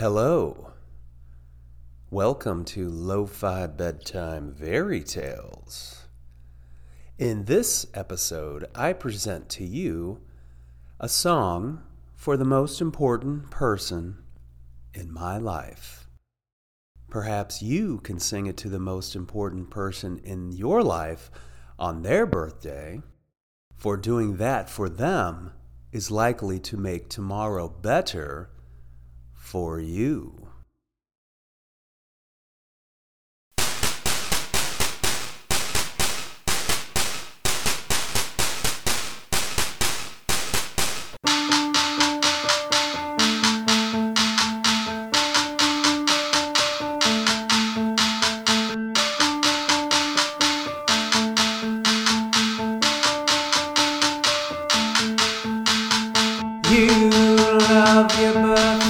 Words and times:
Hello. 0.00 0.72
Welcome 2.10 2.64
to 2.64 2.88
Lo-Fi 2.88 3.66
Bedtime 3.66 4.54
Fairy 4.54 5.02
Tales. 5.02 6.06
In 7.18 7.44
this 7.44 7.86
episode, 7.92 8.64
I 8.74 8.94
present 8.94 9.50
to 9.50 9.64
you 9.66 10.22
a 10.98 11.06
song 11.06 11.82
for 12.14 12.38
the 12.38 12.46
most 12.46 12.80
important 12.80 13.50
person 13.50 14.16
in 14.94 15.12
my 15.12 15.36
life. 15.36 16.08
Perhaps 17.10 17.60
you 17.60 17.98
can 17.98 18.18
sing 18.18 18.46
it 18.46 18.56
to 18.56 18.70
the 18.70 18.78
most 18.78 19.14
important 19.14 19.68
person 19.68 20.18
in 20.24 20.50
your 20.50 20.82
life 20.82 21.30
on 21.78 22.00
their 22.00 22.24
birthday, 22.24 23.02
for 23.76 23.98
doing 23.98 24.38
that 24.38 24.70
for 24.70 24.88
them 24.88 25.52
is 25.92 26.10
likely 26.10 26.58
to 26.60 26.78
make 26.78 27.10
tomorrow 27.10 27.68
better 27.68 28.48
for 29.50 29.80
you. 29.80 30.32
You 56.70 57.10
love 57.10 58.20
your 58.20 58.32
birthday. 58.34 58.89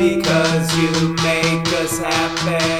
because 0.00 0.74
you 0.78 1.14
make 1.22 1.66
us 1.74 1.98
happy. 1.98 2.79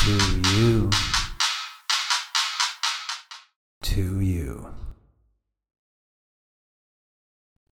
To 0.00 0.12
you. 0.54 0.90
To 3.82 4.20
you. 4.20 4.74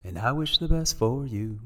And 0.04 0.20
I 0.20 0.34
wish 0.34 0.58
the 0.58 0.68
best 0.68 0.98
for 0.98 1.26
you. 1.26 1.62